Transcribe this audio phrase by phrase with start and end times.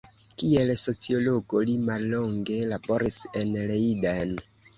[0.43, 4.35] Kiel sociologo li mallonge laboris en Leiden.